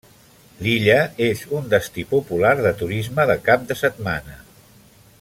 [0.67, 0.95] L'illa
[1.25, 4.43] és un destí popular de turisme de cap de setmana.